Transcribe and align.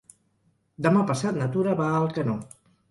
Demà 0.87 1.03
passat 1.11 1.39
na 1.43 1.51
Tura 1.59 1.77
va 1.85 1.93
a 1.93 2.03
Alcanó. 2.03 2.41